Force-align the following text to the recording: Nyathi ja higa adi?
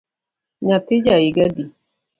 Nyathi 0.65 0.95
ja 1.05 1.15
higa 1.23 1.43
adi? 1.49 1.63